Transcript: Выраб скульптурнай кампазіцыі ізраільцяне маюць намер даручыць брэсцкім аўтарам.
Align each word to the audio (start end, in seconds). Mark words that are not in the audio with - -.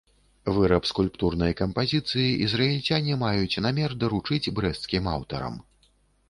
Выраб 0.53 0.85
скульптурнай 0.91 1.53
кампазіцыі 1.59 2.31
ізраільцяне 2.45 3.19
маюць 3.25 3.61
намер 3.67 3.95
даручыць 4.05 4.51
брэсцкім 4.57 5.03
аўтарам. 5.15 5.63